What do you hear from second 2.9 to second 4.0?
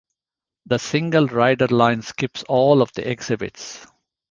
the exhibits.